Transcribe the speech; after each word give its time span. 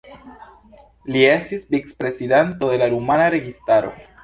Li 1.15 1.21
estis 1.33 1.67
vicprezidanto 1.75 2.73
de 2.73 2.83
la 2.85 2.91
rumana 2.97 3.31
registaro. 3.39 3.97